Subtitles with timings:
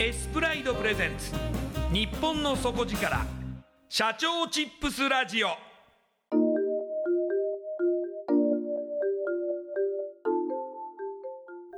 [0.00, 1.32] エスプライドプレゼンツ。
[1.92, 3.26] 日本の底力。
[3.88, 5.48] 社長チップスラジオ。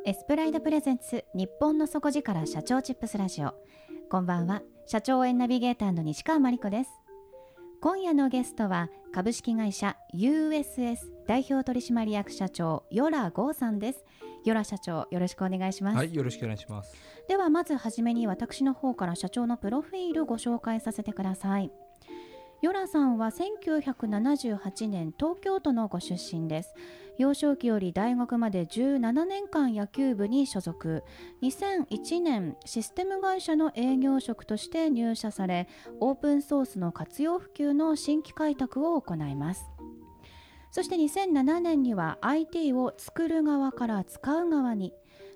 [0.05, 3.55] エスプライドプレゼンツ日本の底力社長チップスラジオ。
[4.11, 4.61] こんばんは。
[4.85, 6.91] 社長応ナビゲーターの西川真理子です。
[7.81, 14.05] 今夜のゲストは株式会社 USS 代表取締役社長与良剛さんです。
[14.45, 16.95] 与良社長よろしくお願いします、はい、よろしくお願いします。
[17.29, 21.71] ではまずはじめに私の方から社長のプロフィールご紹介させてください。
[22.63, 26.75] ヨラさんは1978年東京都のご出身です。
[27.17, 31.03] 幼少期より大学まで17年間野球部に所属。
[31.43, 35.69] 2001年システム会社の営業職として入社され
[36.01, 39.71] オープンソースの活用普及の新規開拓を行います
[40.71, 44.93] そして2007年には IT を作る側から使う側に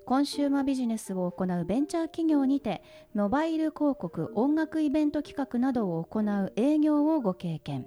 [0.06, 2.82] コンシューマービジネスを行うベンチャー企業にて
[3.14, 7.86] モバイル広告音楽イベント企画などを行う営業をご経験。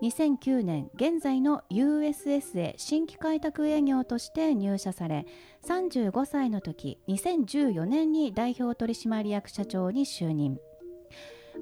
[0.00, 5.26] 2009年現在の USS へ新規開拓営業として入社され
[5.66, 10.58] 35歳の時2014年に代表取締役社長に就任。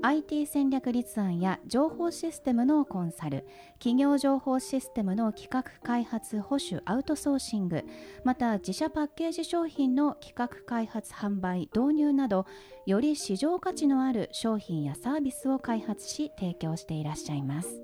[0.03, 3.47] IT 戦略立案や情報システムのコンサル
[3.79, 7.85] 企業情報システムの企画開発保守アウトソーシング
[8.25, 12.47] また自社パッケージ商品の企画開発販売導入など
[12.87, 17.81] より市場価値のある商品やサービスを開発し提供していらっしゃいます。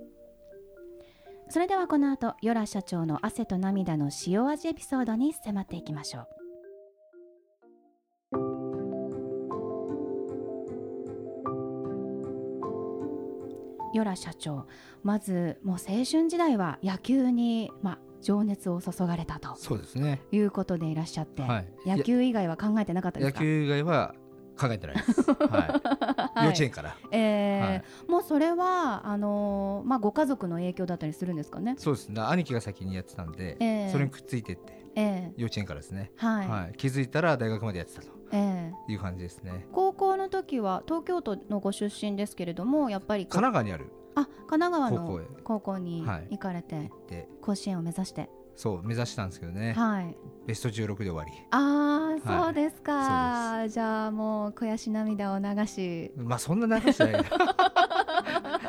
[1.49, 6.41] それではこの後ヨラ社長の汗と涙の塩味エピソードに迫っていきましょう。
[13.92, 14.66] ヨラ社長
[15.03, 20.22] まずもう青春時代は野球に、まあ、情熱を注がれたとそうですね。
[20.30, 21.69] いうことでいらっしゃって、はい。
[21.84, 23.41] 野球以外は考えてなかったで野すか？
[23.41, 24.14] 球以外は
[24.58, 25.22] 考えてないです。
[25.32, 25.40] はい。
[25.40, 26.96] はい幼稚園から。
[27.10, 31.74] えーはいもうそれはあのーまあ、ご家族の影響だったりするんですかね？
[31.78, 32.20] そうですね。
[32.20, 36.12] 兄貴が先にやってたんで、えーそれにくっついてってえ幼稚園からですね。
[36.19, 36.72] ーはいはい。
[36.76, 39.66] 気づいたら大学までやってたとえーいう感じですね。
[39.72, 49.72] 高校の時は東京都のご出身ですけれどもやっぱり神奈川にあるあ神奈川の高校へ高校にはい行かれて、で、甲子園を目指して、そう目指したんですけどね。
[49.72, 50.16] はい
[50.46, 51.31] ベスト16で終わり。
[51.50, 57.25] ああ、はいそうですかじゃあもう悔し涙を流しまあそんな流してない。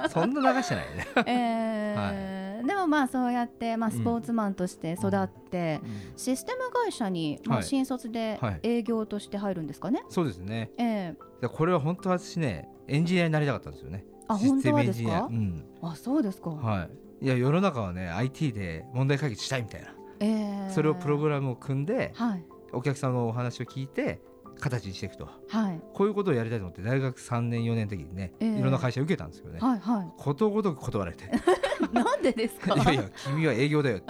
[0.09, 1.07] そんな流して ないね。
[1.27, 5.81] えーでもまあそうやって、まあ、うんスポーツマンとして育って、
[6.15, 10.71] システム会社に、まあ、はい新卒ではい営業として入るんですかね、そうですね。
[10.77, 14.06] えーでこれは本当は私ね、エンジニアになりたかったんですよね。
[14.29, 15.27] あ本当はですか？
[15.29, 15.65] うん。
[15.81, 16.89] あそうですか、はい。
[17.24, 20.70] いや世の中はね IT で問題解決したいみたいな、えー。
[20.72, 22.44] それをプログラムを組んではい。
[22.74, 24.20] お客さんのお話を聞いて
[24.60, 25.30] 形にしていくと。
[25.48, 25.81] はい。
[25.94, 31.25] こういうことをやりたいと思って大学3年4年の時にね、ええいろんな会社受けたんですよね、はいはことごとく断られて。
[31.25, 31.28] い
[31.96, 32.75] なんでですか？
[32.75, 34.08] いやいや君は営業だよって。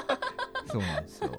[0.72, 1.32] そうなんですよ。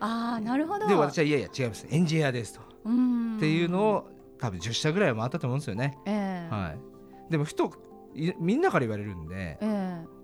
[0.00, 0.86] ああなるほど。
[0.86, 1.86] で私はいやいや違います。
[1.90, 3.36] エンジニアですと、うん。
[3.36, 6.78] っていうのを多分10社ぐらいは回ったと思うんですよね、ええはい。
[7.32, 7.72] でもふと
[8.14, 9.66] いみんなから言われるんでえ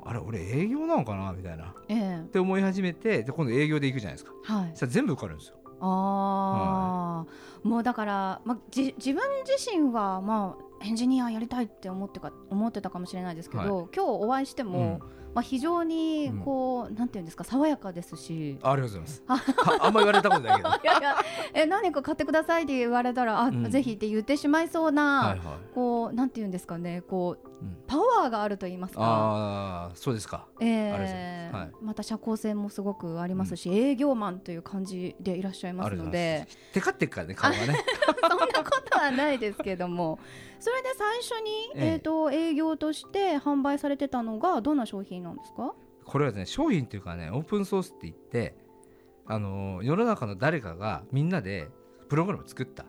[0.08, 1.64] あれ俺営業なのかなみたいな。
[1.64, 2.22] っええ。
[2.24, 4.32] えて思い始めてで今度営業で行くじゃないですか。
[4.42, 4.70] はい。
[4.70, 5.58] そしたら全部受かるんですよ。
[5.80, 13.86] ああ、もうだから、まあ、じ自分自身は、まあ、エンジニアやりたいって思ってか思ってたかもしれないですけど、はい。
[13.94, 15.00] 今日お会いしても、
[15.38, 18.58] まあ、非常にこう、なんていうんですか爽やかですし。
[18.60, 19.52] あありがとうございます。
[19.78, 20.68] ああんま言われたことないけど。
[20.82, 21.16] いやいや
[21.54, 23.70] え何か買ってくださいって言われたらあ、うん。
[23.70, 27.76] ぜひって言ってしまいそうな、はいはい、こうなんていうんですかねこううん。
[27.86, 30.46] パワーがあると言いますか、ああそうですか。
[30.58, 31.60] えありがとうございえます。
[31.60, 31.84] はい。
[31.84, 36.48] また社交性もすごくありますし、営業マンという感じでいらっしゃいますので。
[36.72, 37.78] テカってっからね顔がね。
[38.28, 40.18] そんなことはないですけども
[40.60, 41.92] それで最初に、ええ。
[41.92, 45.74] えー、と営業として販売されてたのがどんな商品なんですか？
[46.04, 48.56] これはね商品っていうかねオープンソースって言って
[49.26, 51.68] あのー世の中の誰かがみんなで
[52.08, 52.86] プログラムを作った。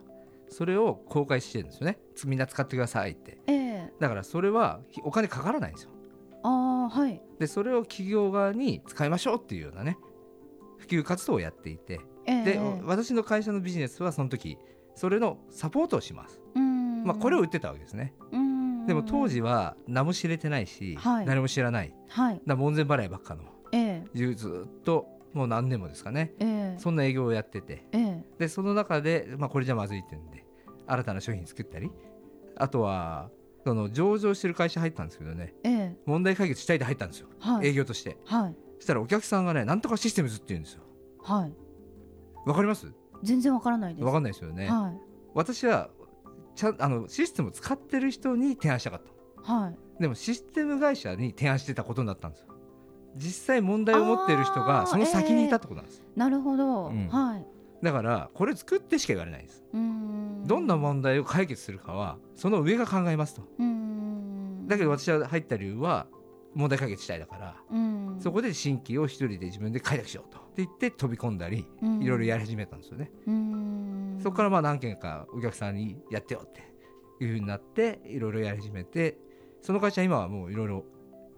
[0.48, 2.00] それを公開してるんですよね。
[2.16, 3.38] つみんな使ってくださいって。
[3.46, 3.92] ええ。
[4.00, 5.90] だからそれはひお金かからないんですよ。
[6.42, 7.22] ああはい。
[7.38, 9.96] でそれを企業側に使いましょうっていうようなね
[10.78, 12.00] 普及活動をやっていて。
[12.26, 12.44] ええ。
[12.44, 14.58] で私の会社のビジネスはその時
[14.96, 16.39] それのサポートをします、うん
[17.04, 18.14] まあ、これを売ってたわけですね。
[18.32, 18.86] うん。
[18.86, 21.26] でも当時は名も知れてないし、はい。
[21.26, 21.94] 誰も知らない。
[22.08, 22.40] はい。
[22.46, 23.42] だ門前払いばっかの
[23.72, 26.32] えずっともう何年もですかね。
[26.40, 26.78] ええ。
[26.78, 27.86] そんな営業をやってて。
[27.92, 28.24] ええ。
[28.38, 30.44] でその中で、まあ、これじゃまずいってんで
[30.86, 31.90] 新たな商品作ったり。
[32.56, 33.30] あとは
[33.64, 35.54] その上場してる会社入ったんですけどね。
[35.62, 35.96] ええ。
[36.06, 37.68] 問題解決したいで入ったんですよ、はい。
[37.68, 38.16] 営業として。
[38.24, 38.56] はい。
[38.78, 40.82] そしたらお客さんがねなんとかシステムズって言うんですよ。
[41.22, 41.52] はい。
[42.46, 42.92] わかります？
[43.22, 44.04] 全然わからないです。
[44.04, 44.94] わかんないですよね、は
[45.34, 45.90] 私は
[46.60, 49.52] ちゃんあのシステムを使ってる人に提案したかった。
[49.52, 50.02] いはい。
[50.02, 52.48] でもシステム会社に提案してたことになったんですよ。
[53.16, 57.08] 実際問題を持ってる人がその先にいたってことなんです、なるほど、うん。
[57.08, 57.46] はい。
[57.82, 59.64] だからこれ作ってしか言われないです。
[59.72, 63.42] どんな問題を解決するかはその上が考えますと。
[64.66, 66.06] だけど私は入った理由は
[66.54, 68.16] 問題解決したいだから、うん。
[68.20, 70.38] そこで新規を一人で自分で開拓しようと。
[70.38, 71.66] って言って飛び込んだり
[72.00, 73.10] いろいろやり始めたんですよね、
[74.22, 76.62] そこからまあ何件かお客さんにやってよって
[77.22, 79.18] いうふうになっていろいろやり始めて
[79.62, 80.84] その会社は今はもういろいろ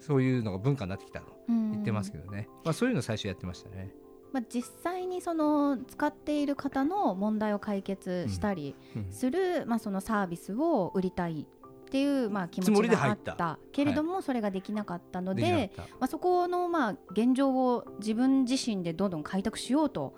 [0.00, 3.92] そういうのが文化になってきたと言ってますけどね、まあ、そういうの最初やってましたね。
[4.32, 9.12] まあ、実際にその使っている方の問題を解決したりうん。
[9.12, 13.58] する、まあ、そのサービスを売りたいっていう、まあ、気持ちがあったた。
[13.72, 15.70] けれども、それができなかったので
[16.00, 20.14] まあ、そこのまあ現状を自分自身でどんどん開拓しようと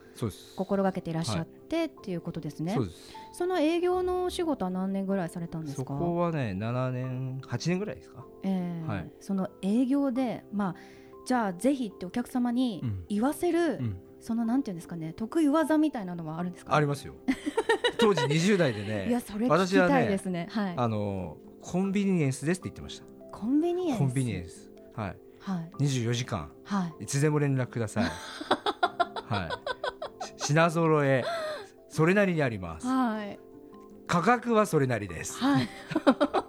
[0.57, 2.75] 心がけていらっしゃって、っていうことですね。
[2.75, 3.13] そうです。
[3.33, 8.25] その営業のお仕事は何年ぐらいされたんですそかこはね7年8年ぐらいですか？
[8.45, 9.11] えーはい。
[9.21, 10.75] その営業で、まあ、
[11.27, 13.05] じゃあぜひってお客様にうん。
[13.09, 13.97] 言わせる、うん。
[14.21, 16.75] そのなんていうんですかね得意技みたいなのはあるんですか？
[16.75, 17.15] ありますよ。
[17.99, 20.47] 当時20代でいやねそれ聞きたいですね。
[20.51, 20.75] はい。
[20.77, 23.05] あのコンビニエンスですって言ってました。
[23.33, 23.99] コンビニエンス？
[23.99, 24.71] コンビニエンス。
[24.95, 25.17] はい。
[25.41, 25.71] はい。
[25.83, 26.51] 24時間。
[26.65, 27.05] はい。
[27.05, 28.05] いつでも連絡ください。
[29.27, 30.39] はい。
[30.41, 31.25] し品揃え
[31.95, 32.89] それなりにあります。
[32.89, 33.39] はい。
[34.09, 35.35] 価格はそれなりです。
[35.35, 35.69] はい、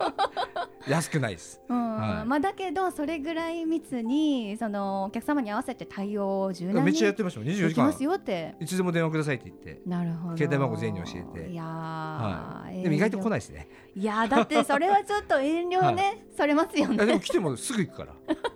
[0.90, 1.62] 安くないです。
[1.70, 1.96] うん。
[1.98, 2.26] はい。
[2.26, 7.50] まあだけどそれぐらい密にそのお客様に合わせて対応を柔軟めっにちゃやってましたもん。
[7.50, 8.56] 24時間ますよって。
[8.60, 9.84] いつでも電話くださいって言って。
[9.86, 12.82] なるほど携帯番号全員に教えていやー、はい。
[12.82, 13.68] でも意外と来いないですね。
[13.96, 18.16] いやーだってそれはちょっと遠慮ね、 されますよいやでねも来てもすぐ行くから。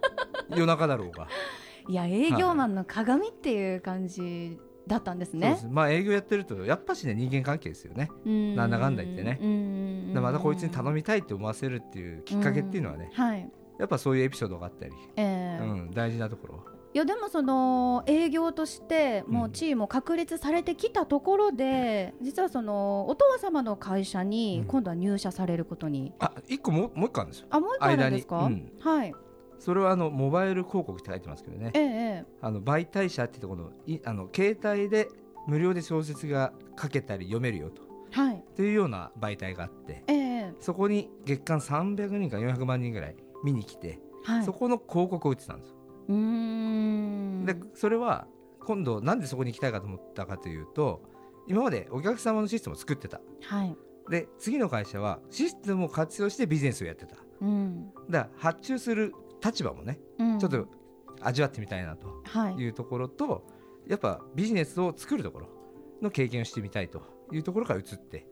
[0.57, 1.27] 夜中だろうが。
[1.87, 5.67] いや営業マンの鏡っていう感じだったんですそうねです。
[5.69, 8.09] まあ営業やってるとやっぱしね人間関係ですよね。
[8.25, 8.55] うん。
[8.55, 9.39] なんだかんだ言ってね。
[10.19, 13.23] またこいつに頼みたいって思わせるっていうきっかけっていうのはねうん。
[13.23, 13.49] はい。
[13.77, 24.67] やっぱそういうエピソードがあったり、えーうん、大事なところいやでもその営業としてもう地位も確立されてきたところで、実はそのお父様の会社にうん。
[24.67, 27.47] 今度は入社されることに、あ一個もうもう一個あるんですよ。
[27.51, 28.73] あもう一個あるんですか、間に。
[28.79, 29.13] はい
[29.59, 31.71] それはあのモバイル広告って書いてますけどね。
[31.73, 35.09] えええあの媒体社ってところのいあの携帯で
[35.47, 37.83] 無料で小説が書けたり読めるよと。
[38.11, 38.43] えはい。
[38.55, 40.03] というような媒体があって。
[40.07, 44.45] ええそこに月間300人か400万人ぐらい見に来て、はい。
[44.45, 45.75] そこの広告を打ってたんですよ。
[46.09, 47.45] うーん。
[47.45, 48.27] でそれは
[48.65, 51.01] 今度なんでそこに行きたいかと思ったかというと
[51.47, 53.21] 今までお客様のシステムを作ってた。
[53.41, 53.75] はい。
[54.09, 57.15] で次の会社はシステムを活用してビジネスをやってた。
[57.41, 57.91] うん。
[58.09, 59.13] だから発注する
[59.43, 60.39] 立場もねうん。
[60.39, 60.67] ちょっと
[61.21, 62.55] 味わってみたいなとはい。
[62.55, 63.45] いうところと
[63.87, 65.47] やっぱビジネスを作るところ
[66.01, 68.25] の経験をしてみたいというところから移って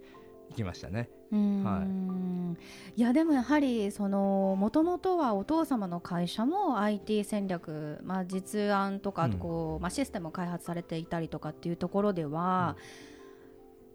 [0.50, 1.10] いきましたね。
[1.30, 2.56] は
[2.96, 12.78] い、いやでもやはりそのもともとはお父様の会社も IT 戦略、まあ、実案とかこう、うん、まあ、システムを開発されていたりとかっていうところでは、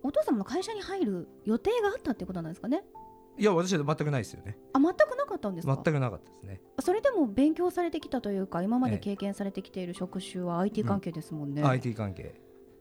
[0.03, 2.85] うん、お父様の会社に入る予定があったってことなんですかね？
[3.39, 4.59] いや私は全くないですよね。
[4.73, 5.81] あ全くなかったんですか？
[5.85, 6.61] 全くなかったですね。
[6.81, 12.35] それでも勉強されてきたというか今まで経験されてきている職種は IT 関係ですもんね、うん、IT 関係。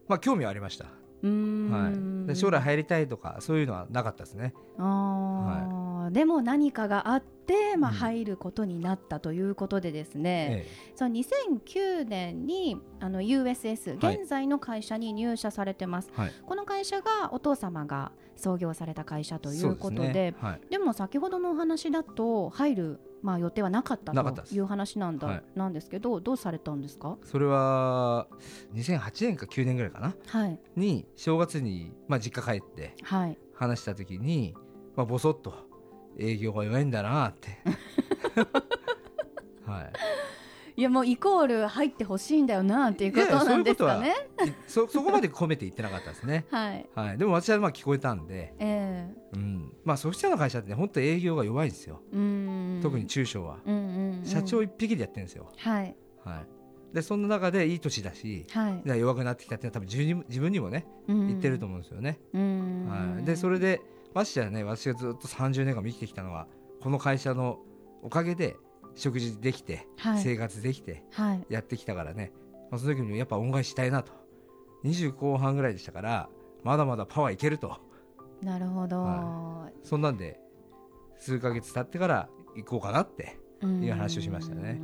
[0.08, 0.88] まあ興味はありました
[1.28, 4.54] はい、将来入りたいとかそういうのはなかったですね。
[4.78, 20.36] あはい、でも何かがあって、まあ、入ることになったということでですね、うん、その2009年にあの USS 現在の会社に入社されてます、はい、この会社がお父様が創業された会社ということででね。
[20.40, 27.18] はい、でも先ほどのお話だと入るまあ、予定はなかったという話なんだ、はい、なんですけどどうされたんですか？
[27.24, 28.28] それは
[28.74, 32.96] 2008年か9年ぐらいかな、はい、に正月に、まあ、実家帰って
[33.54, 34.56] 話した時に、
[34.96, 35.54] まあ、ぼそっと
[36.18, 37.50] 営業が弱いんだなって。
[39.66, 39.94] はい
[40.76, 44.16] いやもうイコール入ってほしいんだよなっていうことなんですかね。
[44.68, 46.46] そ そこまで込めて言ってなかったですね。
[46.52, 46.90] はい。
[46.96, 47.18] はい。
[47.18, 48.54] でも私はまあ聞こえたんで。
[48.60, 49.74] ええー、うん。
[49.84, 52.02] まあソフトウェアの会社ってね本当営業が弱いんですよ。
[52.12, 52.80] うん。
[52.82, 54.26] 特に中小は、うんうんうん。
[54.26, 55.50] 社長一匹でやってるんですよ。
[55.58, 55.96] はい。
[56.24, 56.62] はい。
[56.94, 62.20] でそんな中でいい年だし、はい、弱くなってきたっていうのは多分自分に自分にもね、うん、言ってると思うんですよね。
[62.34, 63.82] うん、はい、でそれで
[64.14, 66.48] ましてやね私がずっと30年間生きてきたのは
[66.82, 67.60] この会社の
[68.02, 68.58] おかげで
[68.96, 71.04] 食事できて、はい、生活できて
[71.50, 72.32] やってきたからね、
[72.70, 74.12] まあ、その時にやっぱ恩返ししたいなと。
[74.84, 76.28] 20後半ぐらいでしたから
[76.64, 77.80] まだまだパワーいけると。
[78.42, 80.40] なるほど、はい、そんなんで
[81.20, 84.82] 数か月経ってから行こうかなっていう話をしましたね。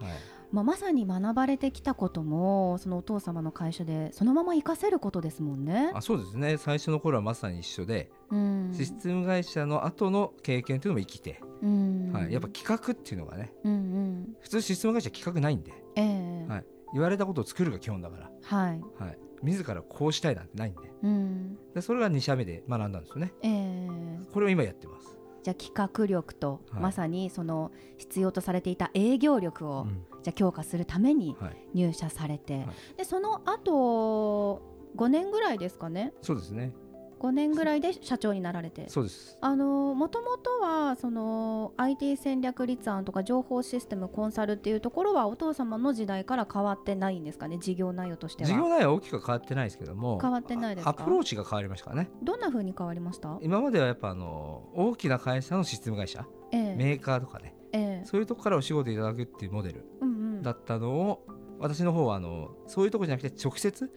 [0.00, 5.90] はいまあ、まさに学ばれてきたこともそのお父様の会社でそのまま活かせることですもんね。
[5.94, 6.58] あそうですね。
[6.58, 18.80] 最初の頃はまさに一緒で、うん、システム会社の後の経験というのも生きて、うん、はい、やっぱ企画っていうのがね、うんうん、普通システム会社企画ないんで、えーはい、言われたことを作るが基本だから、はい。
[19.00, 25.18] はい、自らこうしたいなんてないんで,、うん、でそれが2社目で学んだんですよね、えー、これを今やってます。
[25.42, 31.36] じゃあ企画力と、はい、まさにその必要とされていた営業力を、うん、じゃあ強化するために
[31.74, 32.66] 入社されて、はい、
[32.96, 34.62] でその後
[34.96, 36.12] 5年ぐらいですかね？
[36.22, 36.72] そうですね。
[37.20, 38.86] 5年ぐらいで社長になられて。
[38.88, 39.38] そうです。
[39.40, 47.58] あのもともとはその IT 戦略立案とか情報システムコンサルっていうところはお父様の時代から変わってないんですかね？
[47.58, 48.48] 事業内容としては。
[48.48, 50.18] 事業内容は大きく変わってないですけども。
[50.20, 52.10] 変わってないですアプローチが変わりましたかね。
[52.22, 53.38] どんなふうに変わりました？
[53.40, 59.86] 今まではやっぱあの大きな会社のシステム会社、ええ、メーカーとかね、ええ、そういうところからお仕事いただくっていうモデル
[60.44, 61.26] だったのを、
[61.58, 63.90] 私の方はあのそういうところじゃなくて直接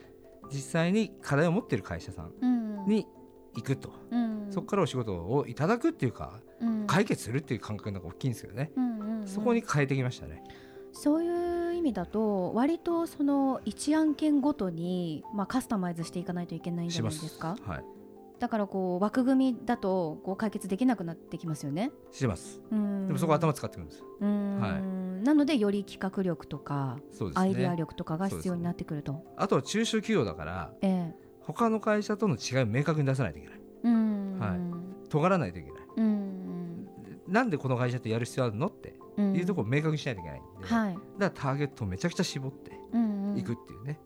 [0.51, 3.05] 実際に課題を持っている会社さんに
[3.55, 10.43] 行くと、うん、そこからお仕事をいただくっていうか、うん、解決するっていう感覚のが大きいんですけどね、うんうんうん、そこに変えてきましたね。
[10.93, 17.57] そういう意味だと割とその一案件ごとに、まあ、カスタマイズしていかないといけないんじゃないですか？
[17.65, 17.83] はい
[18.39, 21.89] だからこう枠組みだとこう解決できなくなってきますよね。
[22.11, 22.61] してます。
[22.69, 24.03] でもそこ頭使ってくるんです。
[24.21, 24.96] はい。
[25.27, 29.11] なのでより企画力とか、ね、アイデア力とかが必要になってくると。
[29.11, 33.59] ね、あとは中小企業だから、ええ、他の会社との違いを明確に出さないといけない、
[34.39, 35.81] はい、尖らないといけない、
[37.27, 42.71] なんでこの会社とやる必要あるのっていうところを明確にしないといけないんで、はい、だからターゲットをめちゃくちゃ絞って
[43.35, 43.99] いくっていうね、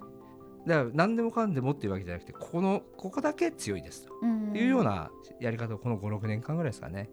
[0.65, 4.13] だから何でもかんでもっていうわけじゃなくてここのここだけ強いですと。
[4.57, 7.11] いうようなやり方をこの56年間ぐらいですかね、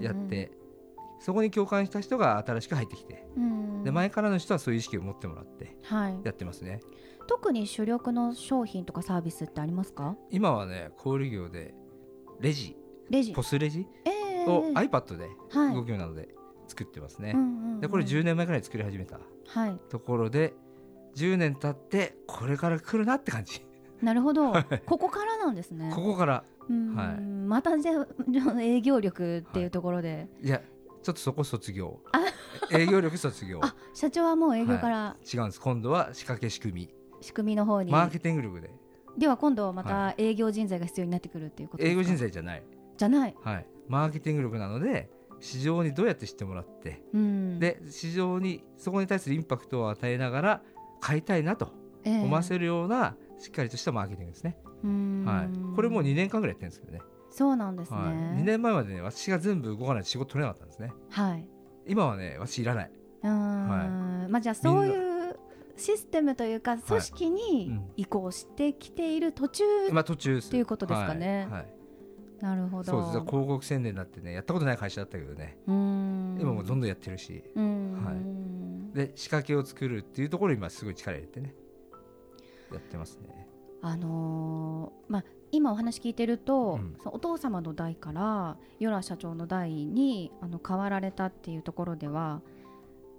[0.00, 0.50] やって
[1.20, 3.24] そこに共感した人が新しく入ってきて、
[3.84, 5.76] で前からの人はそういう意識を持ってもらって
[6.24, 6.70] やってますね。
[6.70, 6.80] はい
[7.30, 10.16] 特に主力の商品とかサービスってありますか？
[10.30, 11.74] 今はね小売業で
[12.40, 12.76] レジ。
[13.08, 13.32] レジ。
[13.32, 15.28] ポスレジ、えー、を iPad で
[15.72, 16.28] 動くようなので
[16.66, 17.36] 作ってますね、
[17.80, 19.20] でこれ10年前くらい作り始めた
[19.88, 20.52] ところで、はい、
[21.16, 23.64] 10年経ってこれから来るなって感じ。
[24.02, 24.52] なるほど。
[24.86, 25.92] ここからなんですね。
[25.94, 26.44] ここから。
[26.96, 27.92] はい、またじゃ
[28.60, 30.62] 営業力っていうところで、はい、いや
[31.02, 32.00] ちょっとそこ卒業。
[32.72, 33.60] 営業力卒業。
[33.94, 35.60] 社長はもう営業から、はい、違うんです。
[35.60, 36.90] 今度は仕掛け仕組み。
[37.20, 37.90] 仕組みの方に。
[37.90, 38.70] マーケティング力で。
[39.18, 42.62] では今度また営業人材が必要になってくるっていうこと営業人材じゃない。
[42.96, 43.34] じゃない。
[43.42, 43.66] はい。
[43.88, 50.62] マーケティング力なので市場にどうやって知ってもらって、うん、で市場にそこに対するインパクトを与えながら
[51.00, 51.72] 買いたいなと
[52.04, 54.56] 思わせるような、しっかりとしたマーケティングですね、
[55.26, 57.00] はい、これもう2年間ぐらいやってるんですけどね
[57.30, 61.46] そうなんですね、はい、2年前までね私が全部動かないと仕事取れなかったんですねはい
[61.86, 62.90] 今はね私いらない
[63.22, 65.36] はいまあじゃあそういう
[65.76, 71.48] システムというか組織に移行してきている途中、まあ途中ということですかね。
[71.50, 71.80] はい、はい
[72.40, 72.84] なるほど。
[72.84, 73.26] そうです。
[73.26, 75.58] 広告宣伝だってね、やったことない会社だったけどね。
[75.66, 77.44] 今もどんどんやってるし。
[77.54, 78.12] は
[78.94, 78.96] い。
[78.96, 81.54] で仕掛けを作るっていうところに今すごい力入れてね。
[82.72, 83.46] やってますね。
[83.82, 92.40] あのー、まあ今お話聞いてると、うん、お父様の代から与良社長の代にあの変わられたっていうところでは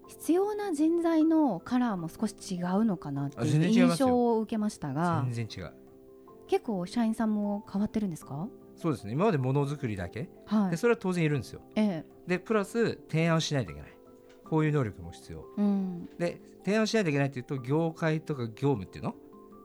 [0.07, 5.73] 必要な人材のカラーも少し違うのかなっていう印象を受けましたが全然違う。
[6.47, 8.47] 結構社員さんも変わってるんですか？
[8.75, 9.13] そうですね。
[9.13, 13.91] 今までものづくりだけ、はい、でそれは当然いるんですよ、ええ、でプラス提案をしないといけない。
[14.43, 19.15] こういう能力も必要、うん、で提案しないといけないっていうと業界とか業務っていうの？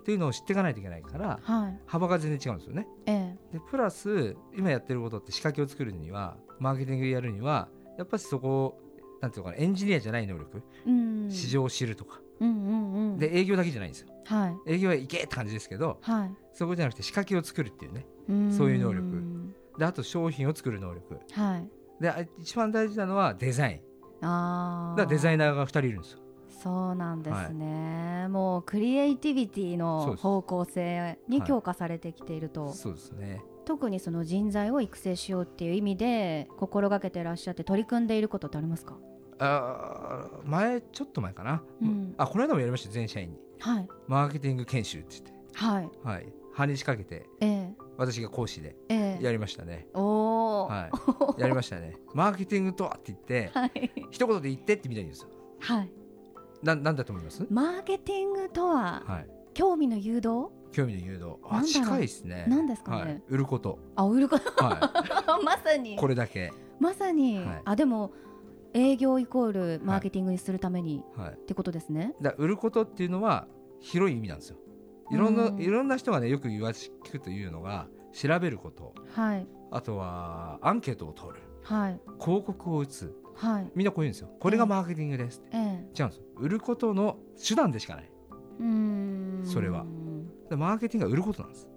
[0.06, 8.78] っていうのを知っていかないといけないから、はい、幅が全然違うんですよね、ええ、でプラス今やってることって仕掛けを作るにはマーケティングやるにはやっぱりそこ
[9.20, 18.06] なんていうかなエンジニアじゃない能力、うん、市場を知るとか、うんうんうん、で営業だけじゃないんですよ、はい、営業はいけって感じですけど、はい、そこじゃなくて仕掛けを作るっていうね
[18.56, 19.54] そういう能力。
[19.76, 21.68] であと商品を作る能力、はい、
[22.00, 23.82] で一番大事なのはデザイ
[24.22, 24.26] ン。
[24.26, 26.20] あだデザイナーが2人いるんですよ
[26.66, 33.12] そうなんですね、はい、もうクリエイティビティの方向性に強化されてきていると、そうです。
[33.12, 33.40] ね。
[33.64, 38.96] 特にその人材を育成しようっていう意味で心がけてらっしゃって取り組んでいることってありますか？
[39.38, 45.32] あ前ちょっと前かな、うん、あこの間もやりました全社員に、はい、マーケティング研修って言って。
[45.52, 48.75] はい、はい、半日かけて、えー、私が講師で
[49.20, 50.90] やりましたね、えー、おは
[51.38, 51.94] い、やりましたね。
[52.12, 55.28] マーケティングとはって言って、 はい、一言で言ってってみたいんですよ。
[55.61, 55.90] はい
[56.62, 57.46] ななんだと思います？
[57.50, 60.48] マーケティングとは、はい、興味の誘導？
[60.72, 61.36] 興味の誘導。
[61.48, 62.46] あ近いですね。
[62.48, 63.78] 何ですかね、はい、売ること。
[63.94, 65.96] あ売ること、はい、 まさに。
[65.96, 66.52] これだけ。
[66.78, 68.12] まさに、はい、あでも
[68.75, 72.14] 営業イコールマーケティングにするために、はい、ってことですね。
[72.20, 73.46] だ売ることっていうのは
[73.80, 74.56] 広い意味なんですよ。
[75.10, 84.28] いろんないろんな人がねよく言わ聞くというのが調べること、はい、あとはアンケートを取る、はい、広告を打つ、はい、みんなこう言うんですよ。
[84.40, 88.10] これがマーケティングです、えー、違うんです売ることの手段でしかない。
[89.44, 89.84] それは。
[90.50, 91.68] マーケティングは売ることなんです。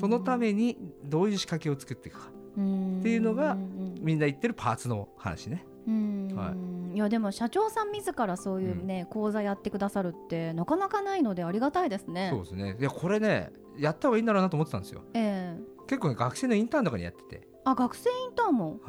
[0.00, 2.28] そのためにどういう仕掛けを作っていくか。
[2.28, 3.56] っていうのが
[4.00, 5.66] みんな言ってるパーツの話ね。
[5.86, 6.54] は
[6.92, 12.30] い、いやでも社長さん自らそういうね、うん、講座やってくださるってなかなかないのでありがたいですね。
[12.32, 12.76] そうですね。
[12.80, 15.02] いやこれねやった方がいいんだろうなと思ってたんですよ。
[15.12, 17.46] えー、結構、ね、学生のインターンとかにやってて。
[17.64, 18.80] あ学生インターンも？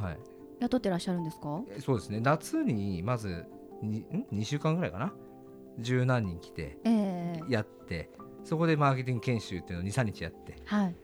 [0.59, 2.19] 雇ってらっしゃるんですか、はい、そうですね。
[2.19, 3.45] 夏にまず
[3.83, 5.13] 2, 2週間ぐらいかな？
[5.79, 6.77] 十何人来て
[7.49, 10.55] やって、えー、そこでマーケティング研修っていうのを23日やって。
[10.65, 10.95] はい。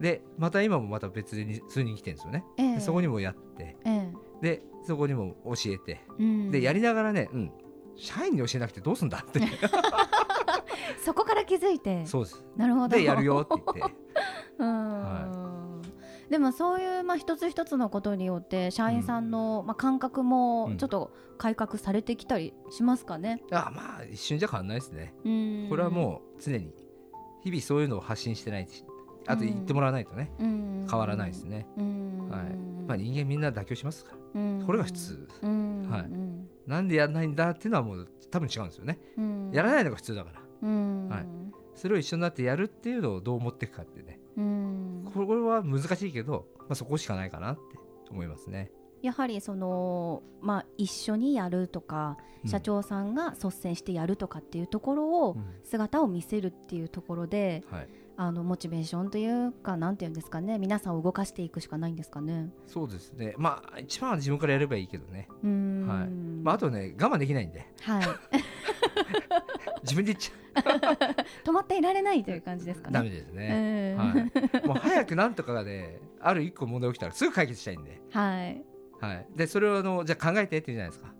[0.00, 7.52] でまた今もまた別で数人来てるんですよね、えー、そこにもやって、えー、でそこにも教えて、うん、でやりながらね、うん、
[7.96, 9.40] 社員に教えなくてどうすんだって
[11.04, 12.06] そこから気づいて。
[12.06, 12.44] そうです。
[12.56, 12.96] なるほど。
[12.96, 13.94] でやるよって言って。
[14.58, 15.41] うん、はい
[16.32, 25.12] でもそういうまあ一つ一つのことによって社員さんのまあ感覚もちょっと改革されてきたりしますかね、うん、あまあ一瞬じゃ変わんないですね。
[25.68, 26.72] これはもう常に
[27.44, 28.68] 日々そういうのを発信してない
[29.26, 32.56] あと言ってもらわないとね、変わらないですね、はい。
[32.88, 38.98] まあ、人間みんな妥協しますから、これが普通、はい、なんでやらないんだっていうのはもう多分違うんですよね、
[39.52, 41.26] やらないのが普通だから、はい、
[41.74, 44.18] それを一緒になってやるっていうのをどう持っていくかってね、
[45.12, 47.60] これは難しいけど、まあ、そこしかないかなって
[48.10, 48.70] 思いますね。
[49.02, 62.50] やはりその、まあ、一緒にやるとか、社長さんが率先してやるとかっていうところを、姿を見せるっていうところで、はい、あのモチベーションというかなんていうんですかね皆さんを動かしていくしかないんですかね。
[62.66, 63.34] そうですね。
[63.38, 65.28] まあ一番は自分からやればいいけどね。
[65.30, 66.08] はい。
[66.42, 67.66] まあ、あとね我慢できないんで。
[67.82, 68.04] はい
[69.82, 70.42] 自分で言っちゃう。
[71.44, 72.94] 止まっていられないという感じですかね。
[72.94, 74.04] ダメですね、は
[74.64, 78.00] い、もう早くなんとかである一個問題起きたらすぐ解決したいんで。
[78.10, 78.64] はい、
[79.00, 81.12] はい、でそれをあのじゃあ考えてって言うじゃないですか。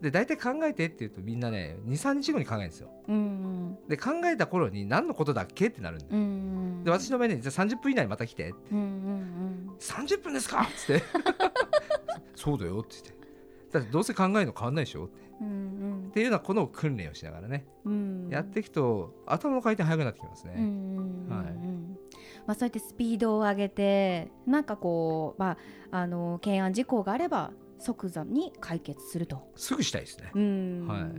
[0.00, 2.90] で大体考えてって言うとみんなね23日後に考えるんですよ。
[3.08, 3.18] うんう
[3.84, 6.22] ん、で考えた頃に何のことだっけってなるんでうんう
[6.80, 8.86] ん、で私の前にじゃあ30分以内にまた来てって、うんうんう
[9.72, 11.04] ん、30分ですかっつって。
[12.34, 13.19] そうだよって言って
[13.72, 20.54] だってどうせ考えるの変わんないでしょって、うんうん、っていうようなこの訓練をしながらね、うん、やっていくと頭の回転速くなってきますね。
[22.46, 25.56] まあ、そうやってスピードを上げてなんかこう、ま
[25.92, 29.48] あ、あの懸案事項があれば即座に解決すると。
[29.56, 30.30] すぐしたいですね、
[30.86, 31.12] はい、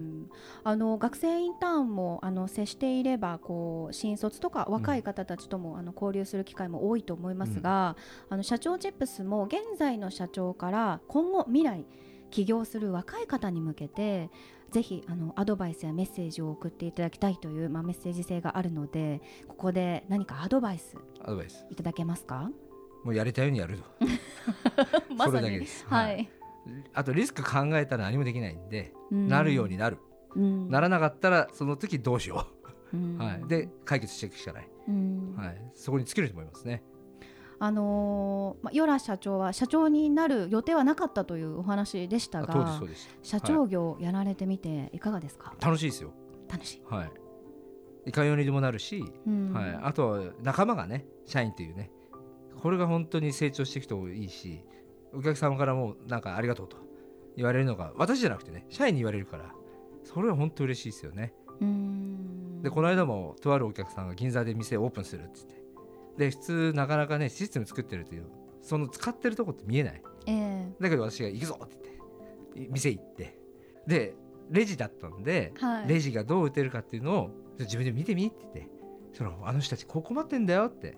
[0.64, 7.96] あの学生インターンもあの接していればこう新卒とか若い方たちとも、うん、あの交流する機会も多いと思いますが、
[8.30, 11.86] うん、あの社長チップスも現在の社長から今後未来
[12.32, 14.30] 起業する若い方に向けて
[14.72, 20.98] ぜひあのアドバイスやメッセージを送っていただきたいという、まあ、メッセージ性があるのでここで何かアドバイス
[21.70, 22.50] いただけますか？
[23.04, 23.84] もうやりたいようにやると。
[25.16, 25.32] まさに。
[25.32, 25.86] それだけです。
[25.88, 26.22] ははい。
[26.22, 26.30] い、
[26.94, 29.28] あとリスク考えたら何もできないんで、うん。
[29.28, 29.98] なるようになる、
[30.36, 30.70] うん。
[30.70, 32.62] ならなかったらその時どうしよう。
[33.18, 35.34] はい、で解決していくしかない、うん。
[35.38, 36.84] はい、そこに尽きると思いますね
[37.64, 46.12] あのーまあ、与良社長は社長になる予定はなかったというお話でしたがそうです社長業やられてみていかがですか、楽しいですよ。
[46.50, 47.12] 楽しい、はい。
[48.08, 49.54] いかようにでもなるし、うん。
[49.54, 51.92] はい、あとは仲間がね社員っていうね
[52.60, 54.66] これが本当に成長していくといいし
[55.14, 56.78] お客様からもなんかありがとうと
[57.38, 59.52] 言われるのが私じゃなくてね社員に言われるから
[60.04, 61.32] それは本当嬉しいですよね。
[61.60, 62.64] うん。
[62.64, 65.61] でこの間もとあるお客さんが銀座で店をオープンするって言って
[66.18, 68.26] で普通なかなかねシステム作ってるという
[68.62, 70.02] その使ってるとこって見えない。
[70.28, 70.68] ええ。
[70.80, 71.78] だけど私が行くぞって
[72.56, 73.38] 言って店行って。
[73.88, 74.16] で
[74.50, 75.88] レジだったんで、はい。
[75.88, 78.82] レジがどう打てるかっていうのを自分で見てみって言って。
[79.14, 80.98] そのあの人たちこう困ってんだよって。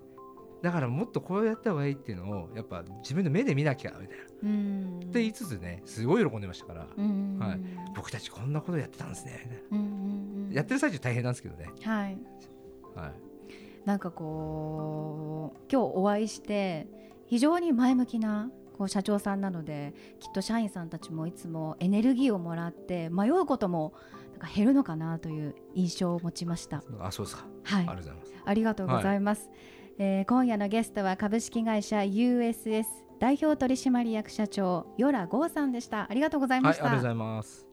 [0.62, 4.99] だからもっとこうやった方がいいっていうのをやっぱ自分の目で見なきゃみたいな、うん。
[4.99, 7.38] って言いつつねすごい喜んでましたから、うん。
[7.39, 7.60] はい。
[7.95, 9.80] 僕たちこんなことやってたんですねみたい
[10.49, 10.56] な。
[10.56, 12.17] やってる最中大変なんですけどね、はい。
[12.95, 13.13] はい、
[13.86, 16.88] なんかこう今日お会いして
[17.28, 23.93] 非常に前向きなこう社長さんなのできっと社員さんたちもいつもエネルギーをもらって迷うことも
[24.32, 26.84] なんか減るのかなという印象を持ちました。
[27.00, 28.34] あそうですか、はい、ありがとうございます。
[28.46, 29.50] ありがとうございます、
[30.00, 32.86] えー今夜のゲストは株式会社 USS
[33.19, 36.08] 代表取締役社長与良剛さんでした。
[36.10, 37.72] ありがとうございはいあました、りがとうございます